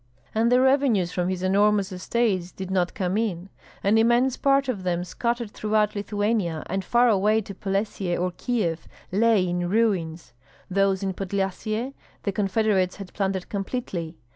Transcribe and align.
And 0.33 0.51
the 0.51 0.59
revenues 0.59 1.11
from 1.11 1.29
his 1.29 1.43
enormous 1.43 1.91
estates 1.91 2.51
did 2.51 2.71
not 2.71 2.95
come 2.95 3.17
in. 3.19 3.49
An 3.83 3.99
immense 3.99 4.35
part 4.35 4.67
of 4.67 4.81
them, 4.81 5.03
scattered 5.03 5.51
throughout 5.51 5.95
Lithuania 5.95 6.63
and 6.65 6.83
far 6.83 7.07
away 7.07 7.39
to 7.41 7.53
Polesie 7.53 8.17
or 8.17 8.31
Kieff, 8.31 8.87
lay 9.11 9.47
in 9.47 9.69
ruins; 9.69 10.33
those 10.71 11.03
in 11.03 11.13
Podlyasye 11.13 11.93
the 12.23 12.31
confederates 12.31 12.95
had 12.95 13.13
plundered 13.13 13.47
completely. 13.47 14.17